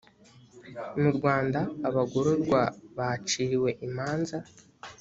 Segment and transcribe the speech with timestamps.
[1.01, 2.61] mu rwanda abagororwa
[2.97, 4.37] baciriwe imanza.